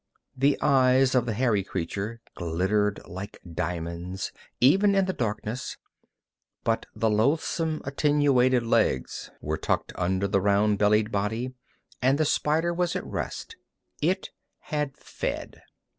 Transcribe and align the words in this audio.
The 0.35 0.57
eyes 0.63 1.13
of 1.13 1.27
the 1.27 1.33
hairy 1.33 1.63
creature 1.63 2.21
glittered 2.33 3.01
like 3.07 3.39
diamonds, 3.53 4.31
even 4.59 4.95
in 4.95 5.05
the 5.05 5.13
darkness, 5.13 5.77
but 6.63 6.87
the 6.95 7.07
loathsome, 7.07 7.83
attenuated 7.85 8.63
legs 8.63 9.29
were 9.41 9.57
tucked 9.59 9.91
under 9.95 10.27
the 10.27 10.41
round 10.41 10.79
bellied 10.79 11.11
body, 11.11 11.53
and 12.01 12.17
the 12.17 12.25
spider 12.25 12.73
was 12.73 12.95
at 12.95 13.05
rest. 13.05 13.57
It 14.01 14.31
had 14.71 14.97
fed. 14.97 15.61